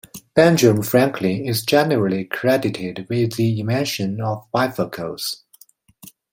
Benjamin 0.33 0.81
Franklin 0.81 1.45
is 1.45 1.63
generally 1.63 2.25
credited 2.25 3.05
with 3.07 3.33
the 3.35 3.59
invention 3.59 4.19
of 4.19 4.47
bifocals. 4.51 5.41